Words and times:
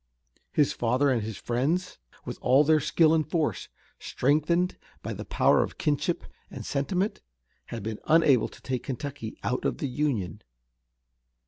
His 0.51 0.73
father 0.73 1.11
and 1.11 1.21
his 1.21 1.37
friends, 1.37 1.99
with 2.25 2.39
all 2.41 2.63
their 2.63 2.79
skill 2.79 3.13
and 3.13 3.23
force, 3.29 3.69
strengthened 3.99 4.75
by 5.03 5.13
the 5.13 5.23
power 5.25 5.61
of 5.61 5.77
kinship 5.77 6.23
and 6.49 6.65
sentiment, 6.65 7.21
had 7.65 7.83
been 7.83 7.99
unable 8.05 8.47
to 8.47 8.61
take 8.63 8.81
Kentucky 8.81 9.37
out 9.43 9.63
of 9.63 9.77
the 9.77 9.87
Union. 9.87 10.41